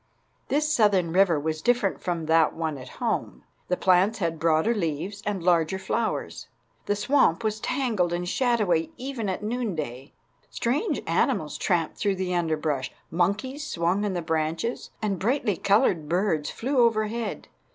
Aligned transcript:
This 0.47 0.67
southern 0.73 1.13
river 1.13 1.39
was 1.39 1.61
different 1.61 2.01
from 2.01 2.25
that 2.25 2.55
one 2.55 2.79
at 2.79 2.89
home. 2.97 3.43
The 3.67 3.77
plants 3.77 4.17
had 4.17 4.39
broader 4.39 4.73
leaves 4.73 5.21
and 5.27 5.43
larger 5.43 5.77
flowers. 5.77 6.47
The 6.87 6.95
swamp 6.95 7.43
was 7.43 7.59
tangled 7.59 8.11
and 8.11 8.27
shadowy 8.27 8.91
even 8.97 9.29
at 9.29 9.43
noonday. 9.43 10.11
Strange 10.49 11.03
animals 11.05 11.55
tramped 11.55 11.97
through 11.97 12.15
the 12.15 12.33
underbrush; 12.33 12.91
monkeys 13.11 13.63
swung 13.63 14.03
on 14.03 14.13
the 14.13 14.23
branches, 14.23 14.89
and 15.03 15.19
brightly 15.19 15.55
colored 15.55 16.09
birds 16.09 16.49
flew 16.49 16.79
overhead. 16.79 17.47